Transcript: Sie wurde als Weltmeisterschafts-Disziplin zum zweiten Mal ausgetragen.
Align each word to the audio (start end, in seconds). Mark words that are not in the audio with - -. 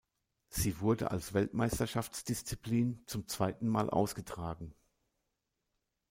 Sie 0.49 0.79
wurde 0.79 1.11
als 1.11 1.35
Weltmeisterschafts-Disziplin 1.35 3.03
zum 3.05 3.27
zweiten 3.27 3.67
Mal 3.67 3.91
ausgetragen. 3.91 4.73